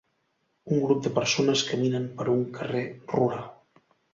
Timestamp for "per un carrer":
2.23-2.85